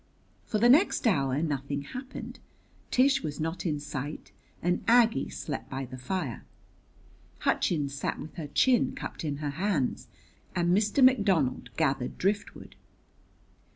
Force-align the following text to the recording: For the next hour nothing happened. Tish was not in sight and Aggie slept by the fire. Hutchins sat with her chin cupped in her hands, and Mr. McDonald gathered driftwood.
For 0.47 0.57
the 0.57 0.67
next 0.67 1.05
hour 1.05 1.43
nothing 1.43 1.83
happened. 1.83 2.39
Tish 2.89 3.21
was 3.21 3.39
not 3.39 3.67
in 3.67 3.79
sight 3.79 4.31
and 4.59 4.83
Aggie 4.87 5.29
slept 5.29 5.69
by 5.69 5.85
the 5.85 5.95
fire. 5.99 6.43
Hutchins 7.41 7.93
sat 7.93 8.17
with 8.17 8.33
her 8.33 8.47
chin 8.47 8.95
cupped 8.95 9.23
in 9.23 9.37
her 9.37 9.51
hands, 9.51 10.07
and 10.55 10.75
Mr. 10.75 11.03
McDonald 11.05 11.69
gathered 11.77 12.17
driftwood. 12.17 12.75